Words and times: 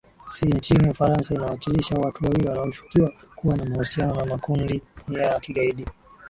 si 0.25 0.45
nchini 0.45 0.89
ufaransa 0.89 1.33
inawashikilia 1.35 1.99
watu 2.03 2.25
wawili 2.25 2.47
wanaoshukiwa 2.49 3.13
kuwa 3.35 3.57
na 3.57 3.65
mahusiano 3.65 4.15
na 4.15 4.25
makundi 4.25 4.81
ya 5.09 5.39
kigaidi 5.39 5.85